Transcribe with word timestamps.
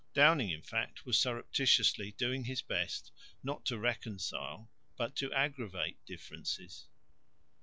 Downing 0.15 0.49
in 0.49 0.63
fact 0.63 1.05
was 1.05 1.15
surreptitiously 1.19 2.13
doing 2.13 2.45
his 2.45 2.63
best 2.63 3.11
not 3.43 3.65
to 3.67 3.77
reconcile, 3.77 4.67
but 4.97 5.15
to 5.17 5.31
aggravate 5.31 6.03
differences. 6.07 6.87